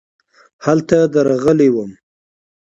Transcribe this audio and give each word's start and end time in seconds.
هلته 0.65 0.97
درغلی 1.13 1.67
وم. 1.73 1.91